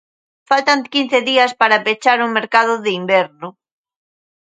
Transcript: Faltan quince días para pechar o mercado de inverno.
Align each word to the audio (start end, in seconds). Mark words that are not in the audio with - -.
Faltan 0.49 0.79
quince 0.93 1.19
días 1.29 1.51
para 1.61 1.83
pechar 1.85 2.17
o 2.27 2.33
mercado 2.37 2.73
de 2.83 2.91
inverno. 3.01 3.47